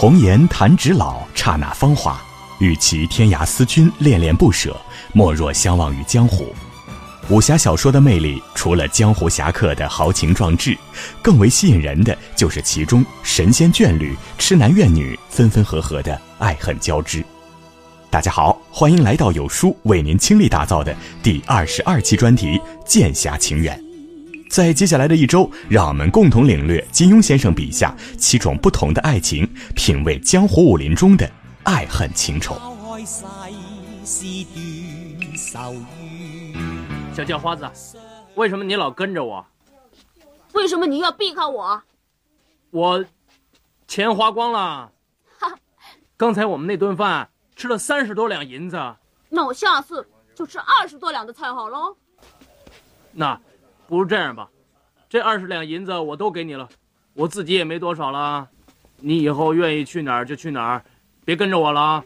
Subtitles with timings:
[0.00, 2.22] 红颜弹指老，刹那芳华。
[2.60, 4.80] 与其天涯思君，恋恋不舍，
[5.12, 6.54] 莫若相忘于江湖。
[7.30, 10.78] 武侠小说的魅力，除了江湖侠客的豪情壮志，
[11.20, 17.24] 更为吸引人的就是其中神仙眷侣、痴男怨女分分合合的爱恨交织。
[18.08, 20.94] 大家好，欢迎来到有书为您倾力打造的
[21.24, 22.56] 第二十二期专题
[22.86, 23.76] 《剑侠情缘》。
[24.50, 31.30] 在接下来的一周，让我们共同领略金庸先生笔下七种不同的爱情，品味江湖武林中的
[31.64, 32.56] 爱恨情仇。
[37.14, 37.68] 小叫花子，
[38.34, 39.44] 为什么你老跟着我？
[40.54, 41.82] 为什么你要避开我？
[42.70, 43.04] 我
[43.86, 44.90] 钱花光了。
[45.38, 45.52] 哈，
[46.16, 48.76] 刚才我们那顿饭吃了三十多两银子。
[49.28, 51.94] 那我下次就吃二十多两的菜好喽。
[53.12, 53.38] 那。
[53.88, 54.46] 不如这样吧，
[55.08, 56.68] 这二十两银子我都给你了，
[57.14, 58.46] 我自己也没多少了，
[58.96, 60.84] 你以后愿意去哪儿就去哪儿，
[61.24, 62.04] 别跟着我了啊！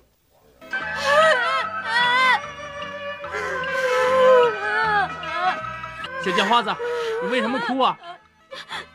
[6.25, 6.73] 小叫花子，
[7.21, 7.99] 你为什么哭啊？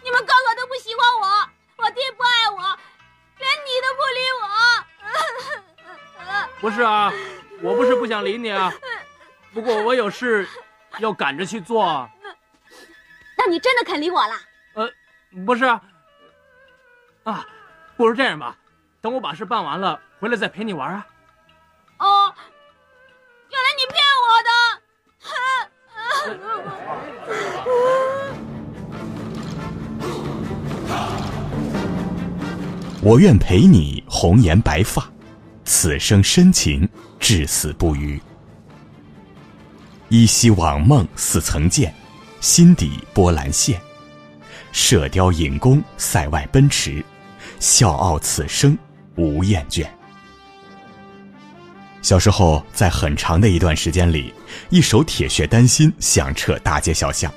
[0.02, 1.28] 你们个个都不喜欢我，
[1.84, 2.62] 我爹不爱我，
[3.38, 4.48] 连你都不理我。
[6.62, 7.12] 不是啊，
[7.62, 8.74] 我不是不想理你啊，
[9.54, 10.48] 不过我有事
[11.00, 12.10] 要赶着去做。
[13.48, 14.34] 那你真的肯理我了？
[14.74, 14.92] 呃，
[15.46, 15.82] 不是啊，
[17.24, 17.48] 啊，
[17.96, 18.58] 不如这样吧，
[19.00, 21.08] 等我把事办完了，回来再陪你玩啊。
[22.00, 22.34] 哦，
[23.50, 24.52] 原来你骗我的！
[33.02, 35.10] 我愿陪你红颜白发，
[35.64, 38.22] 此生深情至死不渝。
[40.10, 41.96] 依稀往梦似曾见。
[42.40, 43.80] 心底波澜现，
[44.72, 47.04] 射雕引弓塞外奔驰，
[47.60, 48.78] 笑傲此生
[49.16, 49.86] 无厌倦。
[52.02, 54.34] 小时候，在很长的一段时间里，
[54.70, 57.30] 一首《铁血丹心》响彻大街小巷。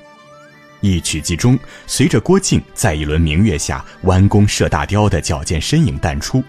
[0.79, 6.43] 一曲伎中，随着郭靖在一轮明月下弯弓射大雕的矫健身影淡出，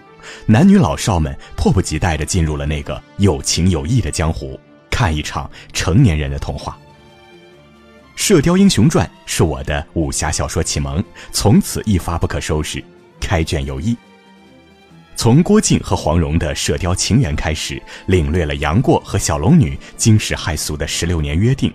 [0.45, 4.59] 男女老少们迫不及待地进入了那个有情有义的江湖，
[4.89, 6.77] 看一场成年人的童话。
[8.25, 11.03] 《射雕英雄传》是我的武侠小说启蒙，
[11.33, 12.81] 从此一发不可收拾，
[13.19, 13.97] 开卷有益。
[15.13, 21.69] 从郭靖和黄蓉的射雕情缘开始，领略了杨过和小龙女惊世骇俗的十六年约定，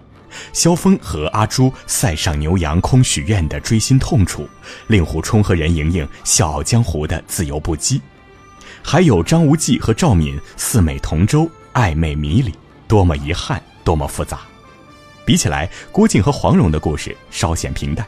[0.54, 4.48] 萧峰和阿朱塞上牛羊空许愿的锥心痛楚，
[4.86, 8.00] 令狐冲和任盈盈笑傲江湖的自由不羁，
[8.82, 12.54] 还有张无忌和赵敏四美同舟暧昧迷离，
[12.86, 14.40] 多么遗憾，多么复杂。
[15.28, 18.06] 比起来，郭靖和黄蓉的故事稍显平淡。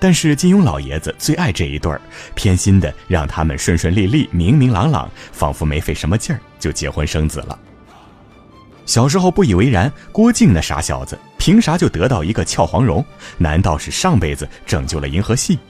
[0.00, 2.00] 但是金庸老爷子最爱这一对儿，
[2.34, 7.56] 偏心的让他们顺顺利利、明明朗朗，仿佛没费什么劲儿就结婚生子了。
[8.86, 13.04] 小时候不以为然，郭靖那傻小子凭啥就得到一个俏黄蓉？
[13.38, 15.60] 难道是上辈子拯救了银河系？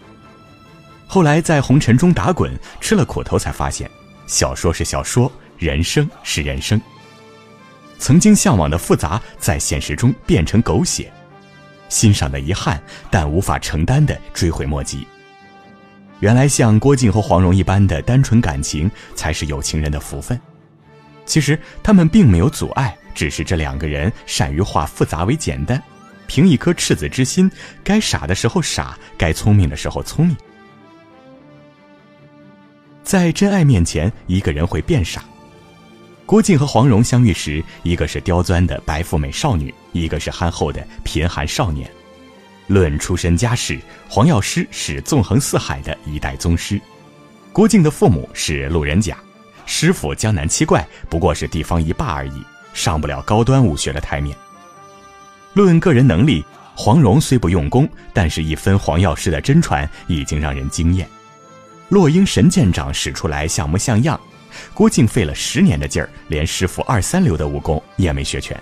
[1.07, 2.51] 后来在红尘中打滚，
[2.81, 3.91] 吃了苦头，才发现，
[4.27, 6.81] 小说是小说，人生是人生。
[8.01, 11.05] 曾经向往的复杂，在现实中变成狗血；
[11.91, 15.07] 欣赏的遗憾，但无法承担的追悔莫及。
[16.21, 20.41] 原来像郭靖和黄蓉一般的单纯感情，才是有情人的福分。
[21.27, 25.81] 其实他们并没有阻碍，只是这两个人善于化复杂为简单，
[26.27, 27.51] 凭一颗赤子之心，
[27.85, 30.35] 该傻的时候傻，该聪明的时候聪明。
[33.05, 35.23] 在真爱面前，一个人会变傻。
[36.31, 41.91] 郭靖和黄蓉相遇时，一个是刁钻的白富美少女，一个是憨厚的贫寒少年。
[42.69, 46.81] 论出身家世，黄药师是纵横四海的一代宗师，
[47.53, 49.19] 郭靖的父母是路人甲，
[49.67, 52.41] 师傅江南七怪不过是地方一霸而已，
[52.73, 54.37] 上不了高端武学的台面。
[55.55, 56.45] 论个人能力，
[56.77, 61.09] 黄蓉虽不用功，但是一分黄药师的真传已经让人惊艳。
[61.89, 64.21] 落英神剑掌使出来像模像样。
[64.75, 68.59] 郭靖费了十年的劲儿，连师傅二三流的武功也没学全。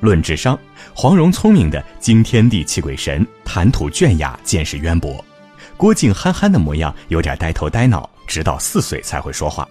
[0.00, 0.58] 论智商，
[0.94, 5.24] 黄蓉聪明的惊天地泣鬼神，谈吐隽雅，见识渊博；
[5.76, 9.66] 郭靖憨憨的模样，有点呆头呆脑，直到四岁才会说话，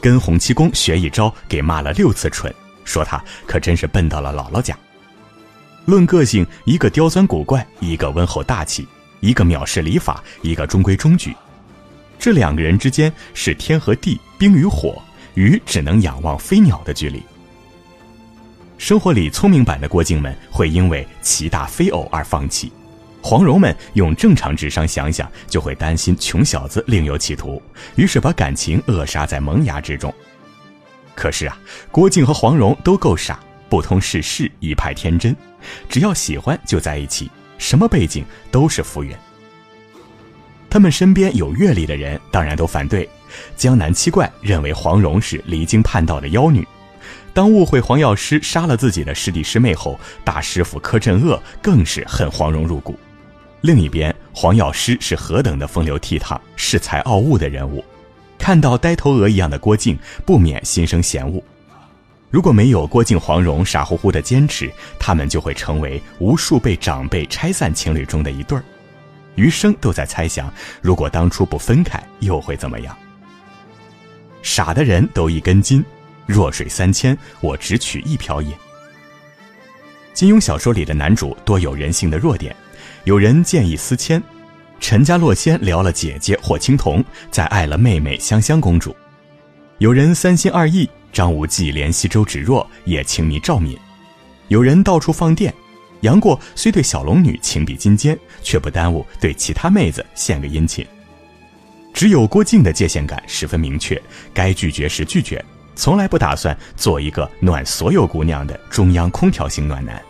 [0.00, 2.54] 跟洪七公学一招，给骂了六次蠢，
[2.84, 4.74] 说他可真是笨到了姥姥家。
[5.84, 8.88] 论个性，一个刁钻古怪，一个温厚大气，
[9.20, 11.36] 一个藐视礼法，一个中规中矩。
[12.24, 14.96] 这两个人之间是天和地、冰与火、
[15.34, 17.22] 鱼只能仰望飞鸟的距离。
[18.78, 22.72] 生活里聪明版的郭靖们会因为奇大非偶而放弃，
[23.20, 27.60] 黄蓉们用正常智商想想，就会担心穷小子另有企图，
[27.94, 30.10] 于是把感情扼杀在萌芽之中。
[31.14, 31.58] 可是啊，
[31.90, 33.38] 郭靖和黄蓉都够傻，
[33.68, 35.36] 不通世事，一派天真，
[35.90, 39.14] 只要喜欢就在一起，什么背景都是浮云。
[40.74, 43.08] 他们身边有阅历的人当然都反对，
[43.54, 46.66] 江南七怪认为黄蓉是离经叛道的妖女。
[47.32, 52.98] 当误会黄药师杀了自己的师弟师妹后，大师傅柯镇恶更是恨黄蓉入骨。
[53.60, 57.84] 另一边，黄药师是何等的风流倜傥、恃才傲物的人物，
[58.36, 59.96] 看到呆头鹅一样的郭靖，
[60.26, 61.40] 不免心生嫌恶。
[62.30, 64.68] 如果没有郭靖、黄蓉傻乎乎的坚持，
[64.98, 68.64] 他们就会成为无数被长辈拆散情侣中的一对儿，
[69.36, 72.96] 余生都在猜想：如果当初不分开，又会怎么样？
[74.42, 75.84] 傻的人都一根筋，
[76.26, 78.52] 弱水三千，我只取一瓢饮。
[80.12, 82.54] 金庸小说里的男主多有人性的弱点。
[83.04, 84.22] 有人建议思迁，
[84.80, 88.94] 陈家洛仙撩了姐姐霍青桐，再爱了妹妹香香公主。
[89.78, 93.76] 有人三心二意，张无忌怜惜周芷若，也情迷赵敏。
[94.48, 95.52] 有人到处放电，
[96.04, 100.86] 杨过虽对小龙女情比金坚，却不耽误对其他妹子献个殷勤。
[101.94, 104.00] 只有郭靖的界限感十分明确，
[104.34, 105.42] 该拒绝时拒绝，
[105.74, 110.00] 从来不打算做一个暖所有姑娘的中央空调型暖男。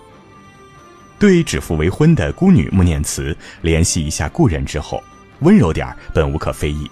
[1.16, 5.00] 对指腹为婚的孤女穆念慈联系一下故人之后，
[5.40, 6.90] 温柔点儿本无可非议。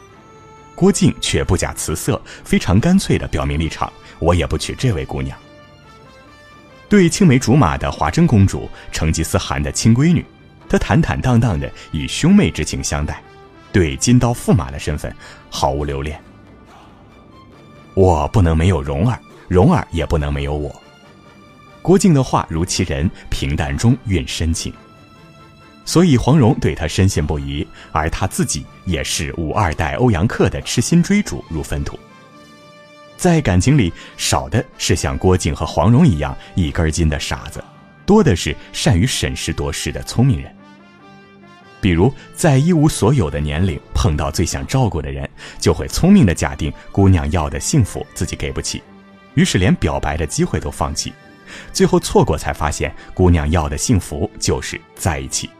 [0.77, 5.37] 郭靖却不假辞色，非常干脆地表明立场：我也不娶这位姑娘。
[6.93, 10.23] 对青梅竹马的华筝公主成吉思汗的亲闺女，
[10.69, 13.15] 他坦坦荡荡的以兄妹之情相待；
[13.73, 15.11] 对金刀驸马的身份
[15.49, 16.23] 毫无留恋。
[17.94, 19.19] 我不能没有蓉儿，
[19.49, 20.71] 蓉儿也不能没有我。
[21.81, 24.71] 郭靖的话如其人，平淡中蕴深情，
[25.87, 31.99] 所以黄蓉对他深信不疑，而他自己也是五二代欧阳克的痴心追逐如粪土。
[33.17, 37.62] 在感情里，少的是像郭靖和黄蓉一样一根筋的傻子，
[38.05, 40.53] 多的是善于审时度势的聪明人。
[41.81, 45.29] 比如，在一无所有的年龄碰到最想照顾的人，
[45.59, 48.82] 就会聪明的假定姑娘要的幸福自己给不起，
[49.35, 51.12] 于是连表白的机会都放弃。
[51.73, 55.50] 最后错过，才发现姑娘要的幸福就是在一起。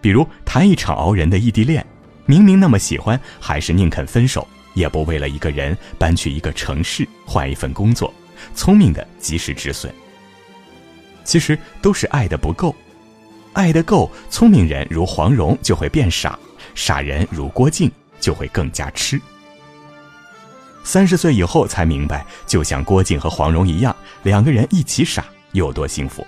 [0.00, 1.84] 比如谈一场熬人的异地恋，
[2.26, 8.12] 明明那么喜欢，还是宁肯分手，也不为了一个人搬去一个城市换一份工作，
[8.54, 9.92] 聪明的及时止损。
[11.24, 12.74] 其实都是爱的不够，
[13.52, 16.38] 爱的够，聪明人如黄蓉就会变傻，
[16.74, 17.90] 傻人如郭靖
[18.20, 19.20] 就会更加痴。
[20.84, 26.26] 三十岁以后才明白，就像郭靖和黄蓉一样，两个人一起傻有多幸福。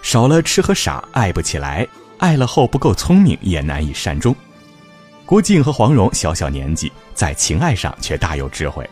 [0.00, 1.84] 少了痴和傻，爱不起来；
[2.18, 4.32] 爱了后不够聪明，也难以善终。
[5.26, 8.88] 郭靖和黄蓉小小年纪，在情爱上却大有智慧。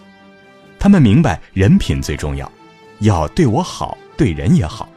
[0.80, 2.50] 他们明白人品最重要，
[2.98, 4.88] 要对我好，对人也好。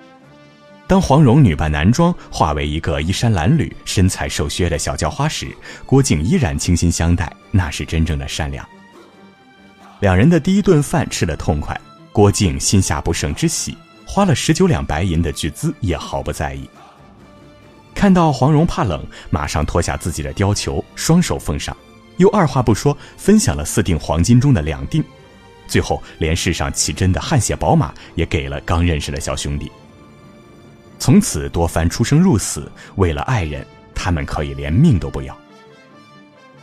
[0.88, 5.56] 当黄蓉女扮男装，化为一个衣衫褴褛、身材瘦削的小叫花时，
[5.86, 8.68] 郭靖依然倾心相待，那是真正的善良。
[10.00, 11.80] 两人的第一顿饭吃得痛快，
[12.12, 16.68] 郭靖心下不胜之喜，花了十九两白银的巨资也毫不在意。
[17.98, 21.76] 看到黄蓉怕冷，马上脱下自己的貂裘，双手奉上，
[22.18, 25.04] 又二话不说分享了四锭黄金中的两锭，
[25.68, 29.72] 最后连世上奇珍的汗血宝马也给了刚认识的小兄弟。
[31.00, 35.36] 从此多番出生入死，为了爱人，他们可以连命都不要。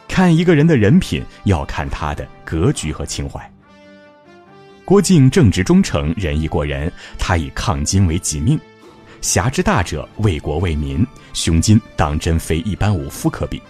[0.07, 3.53] 看一个人的人品，要看他的格局和情怀。
[4.85, 8.57] 郭靖正直忠诚，仁义过人，他以抗金为己命，
[9.25, 13.61] 侠之大者，为国为民，胸襟当真非一般武夫可比。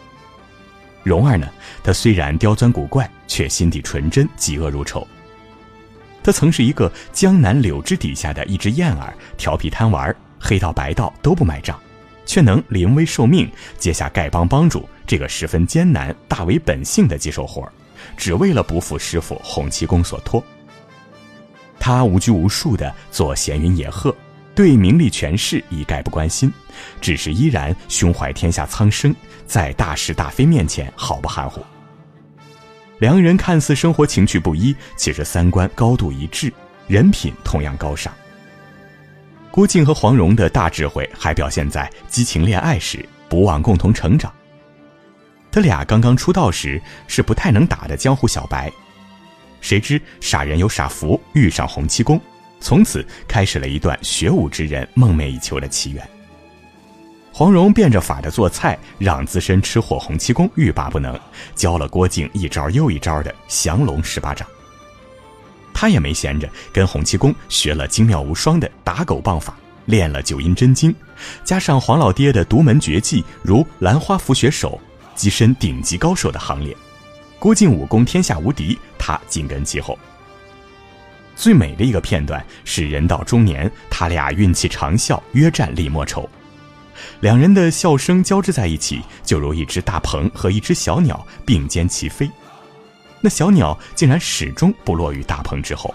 [1.04, 1.48] 蓉儿呢，
[1.80, 5.06] 她虽然刁钻古怪，却心地纯真，嫉恶如仇。
[6.24, 10.14] 她曾是一个江南柳枝底下的一只燕儿，调皮贪玩。
[10.40, 11.78] 黑道白道都不买账，
[12.26, 17.72] 却能临危受命接下丐帮帮主这个十分艰难、大为本性的棘手活儿，
[18.16, 20.44] 只为了不负师傅洪七公所托。
[21.78, 24.12] 他无拘无束地做闲云野鹤，
[24.54, 26.52] 对名利权势一概不关心，
[27.00, 29.14] 只是依然胸怀天下苍生，
[29.46, 31.64] 在大是大非面前毫不含糊。
[33.00, 36.52] 两人看似生活情趣不一，其实三观高度一致，
[36.86, 38.12] 人品同样高尚。
[39.50, 44.32] 郭靖和黄蓉的大智慧还表现在激情恋爱时，不忘共同成长。
[45.50, 48.72] 他俩刚刚出道时是不太能打的江湖小白，
[49.60, 52.20] 谁知傻人有傻福，遇上洪七公，
[52.60, 56.08] 从此开始了一段学武之人梦寐以求的奇缘。
[57.32, 61.18] 黄蓉变着法的做菜，让资深吃货洪七公欲罢不能，
[61.56, 64.46] 教了郭靖一招又一招的降龙十八掌。
[65.74, 69.56] 他也没闲着，跟洪七公学了精妙无双的打狗棒法，
[69.86, 70.94] 练了九阴真经，
[71.42, 74.80] 加上黄老爹的独门绝技如兰花拂雪手，
[75.16, 76.74] 跻身顶级高手的行列。
[77.40, 79.98] 郭靖武功天下无敌，他紧跟其后。
[81.36, 86.28] 最美的一个片段是人到中年，他俩运气长啸，约战李莫愁。
[87.20, 92.30] 两人的笑声交织在一起，就如一只大鹏和一只小鸟并肩齐飞。
[93.20, 95.92] 那小鸟竟然始终不落于大鹏之后。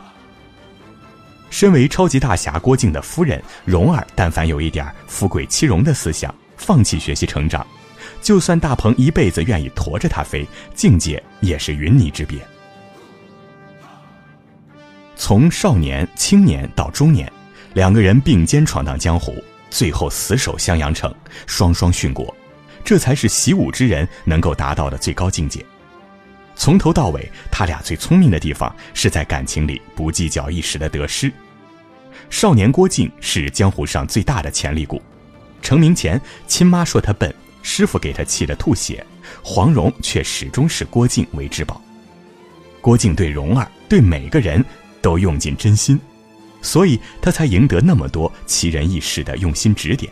[1.50, 7.66] 身为超级大侠郭靖的夫人蓉儿，但凡有一点富贵欺荣的思想，放弃学习成长，
[8.22, 12.40] 就算大鹏一辈子愿意驮着她飞，境界也是云泥之别。
[15.30, 17.32] 从少年、青年到中年，
[17.76, 19.36] 两个人并肩闯荡江湖。
[19.70, 21.14] 最后死守襄阳城，
[21.46, 22.36] 双双殉国，
[22.84, 25.64] 这才是习武之人能够达到的最高境界。
[26.56, 31.32] 从头到尾，他俩最聪明的地方是在感情里不计较一时的得失。
[32.32, 35.00] 少年郭靖是江湖上最大的潜力股，
[35.62, 37.32] 成名前亲妈说他笨，
[37.62, 39.06] 师傅给他气得吐血，
[39.44, 41.80] 黄蓉却始终视郭靖为至宝。
[42.82, 44.66] 郭靖对蓉儿，对每个人
[45.02, 46.00] 都用尽真心。
[46.62, 50.12] 所以他才赢得那么多奇人异士的用心指点，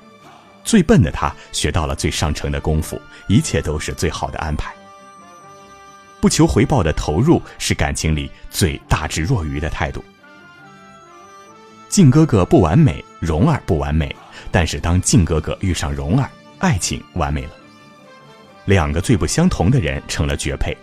[0.63, 4.74] 最笨的他学到了最上乘的功夫，一切都是最好的安排。
[6.22, 10.03] 不求回报的投入是感情里最大智若愚的态度。
[11.89, 14.15] 靖哥哥不完美，蓉儿不完美，
[14.51, 16.29] 但是当靖哥哥遇上蓉儿，
[16.60, 17.51] 爱情完美了。
[18.65, 20.75] 两个最不相同的人成了绝配。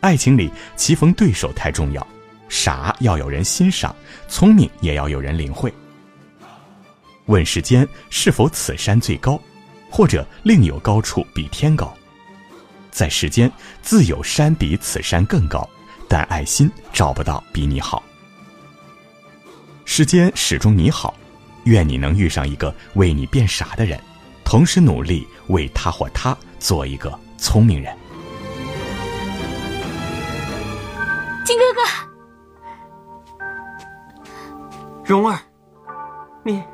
[0.00, 2.06] 爱情里棋逢对手太重要。
[2.52, 3.96] 傻要有人欣赏，
[4.28, 5.72] 聪明也要有人领会。
[7.24, 9.40] 问世间是否此山最高，
[9.90, 11.96] 或者另有高处比天高？
[12.90, 15.66] 在世间自有山比此山更高，
[16.06, 18.02] 但爱心找不到比你好。
[19.86, 21.14] 世间始终你好，
[21.64, 23.98] 愿你能遇上一个为你变傻的人，
[24.44, 27.96] 同时努力为他或她做一个聪明人。
[31.46, 32.11] 金哥哥。
[35.12, 35.38] 蓉儿，
[36.42, 36.64] 你，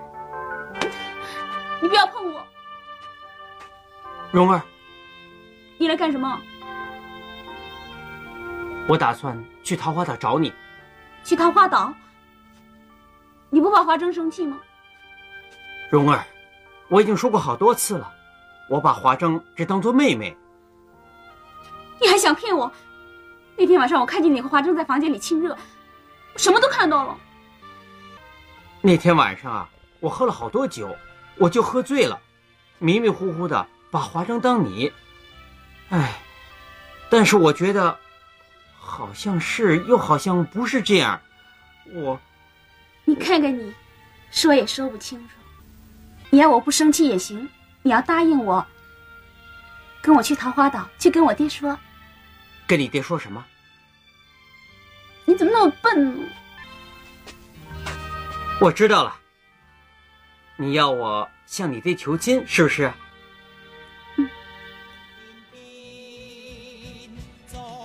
[1.83, 2.41] 你不要碰我！
[4.31, 4.63] 蓉儿，
[5.77, 6.41] 你来干什么？
[8.87, 10.55] 我打算去桃花岛找你。
[11.25, 11.93] 去桃花岛？
[13.51, 14.61] 你不怕华筝生气吗？
[15.91, 16.25] 蓉儿，
[16.87, 18.09] 我已经说过好多次了，
[18.71, 20.37] 我把华筝只当做妹妹。
[22.01, 22.71] 你还想骗我？
[23.57, 25.59] 那天晚上我看见你和华筝在房间里亲热，
[26.35, 27.19] 我什么都看到了。
[28.89, 29.69] 那天晚上啊，
[30.01, 30.97] 我喝了好多酒，
[31.37, 32.19] 我就喝醉了，
[32.79, 34.91] 迷迷糊糊的把华筝当你。
[35.91, 36.15] 哎，
[37.11, 37.99] 但是我觉得，
[38.81, 41.21] 好像是又好像不是这样。
[41.93, 42.19] 我，
[43.05, 43.75] 你看看你，
[44.31, 45.35] 说也说不清楚。
[46.31, 47.47] 你要我不生气也行，
[47.83, 48.67] 你要答应我，
[50.01, 51.79] 跟我去桃花岛，去跟我爹说。
[52.67, 53.45] 跟你爹说什么？
[55.27, 56.27] 你怎么那么笨呢？
[58.61, 59.15] 我知道了，
[60.57, 62.93] 你要我向你爹求亲，是不是？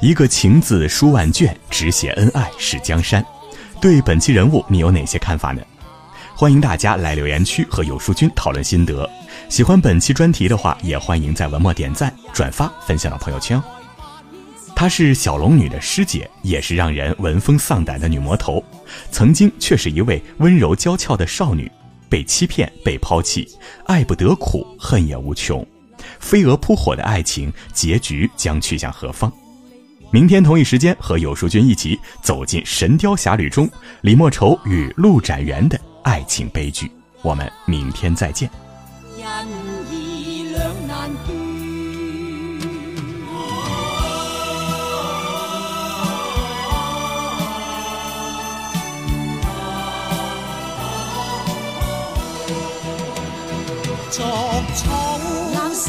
[0.01, 3.23] 一个情字书万卷，只写恩爱是江山。
[3.79, 5.61] 对本期人物，你有哪些看法呢？
[6.35, 9.07] 欢迎大家来留言区和有书君讨论心得。
[9.49, 13.63] 喜欢本期专题的话，也欢迎在文末点赞、转发、分享到朋友圈哦。
[14.75, 18.63] 她是小龙女的师姐，也是让人闻风丧胆的女魔头。
[19.11, 21.71] 曾经却是一位温柔娇俏的少女，
[22.09, 23.47] 被欺骗，被抛弃，
[23.85, 25.65] 爱不得苦，恨也无穷。
[26.19, 29.31] 飞蛾扑火的爱情结局将去向何方？
[30.11, 33.69] 明天同一时间和有书君一起走进《神雕侠侣》中
[34.01, 36.91] 李莫愁与陆展元的爱情悲剧。
[37.21, 38.49] 我们明天再见。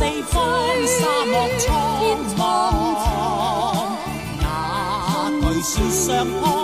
[0.05, 0.37] 四方，
[0.87, 1.67] 沙漠苍
[2.37, 2.41] 茫，
[4.39, 4.45] 那
[5.41, 6.64] 巨树上扑